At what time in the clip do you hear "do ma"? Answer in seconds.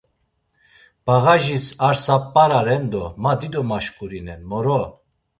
2.91-3.33